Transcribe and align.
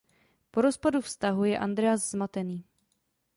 Po 0.51 0.61
rozpadu 0.61 1.01
vztahu 1.01 1.43
je 1.43 1.59
Andreas 1.59 2.09
zmatený. 2.11 2.63